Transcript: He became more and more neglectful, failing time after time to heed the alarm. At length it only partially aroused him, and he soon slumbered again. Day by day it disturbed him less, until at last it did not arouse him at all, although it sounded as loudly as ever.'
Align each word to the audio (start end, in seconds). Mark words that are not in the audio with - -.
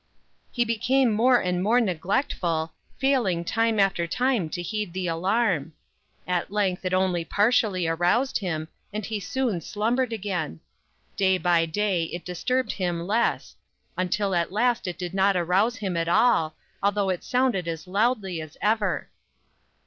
He 0.51 0.65
became 0.65 1.13
more 1.13 1.39
and 1.39 1.61
more 1.61 1.79
neglectful, 1.79 2.73
failing 2.97 3.45
time 3.45 3.79
after 3.79 4.07
time 4.07 4.49
to 4.49 4.63
heed 4.63 4.93
the 4.93 5.05
alarm. 5.05 5.73
At 6.25 6.51
length 6.51 6.83
it 6.85 6.91
only 6.91 7.23
partially 7.23 7.85
aroused 7.85 8.39
him, 8.39 8.67
and 8.91 9.05
he 9.05 9.19
soon 9.19 9.61
slumbered 9.61 10.11
again. 10.11 10.59
Day 11.15 11.37
by 11.37 11.67
day 11.67 12.05
it 12.05 12.25
disturbed 12.25 12.71
him 12.71 13.05
less, 13.05 13.55
until 13.95 14.33
at 14.33 14.51
last 14.51 14.87
it 14.87 14.97
did 14.97 15.13
not 15.13 15.37
arouse 15.37 15.75
him 15.75 15.95
at 15.95 16.07
all, 16.07 16.55
although 16.81 17.09
it 17.09 17.23
sounded 17.23 17.67
as 17.67 17.85
loudly 17.85 18.41
as 18.41 18.57
ever.' 18.59 19.07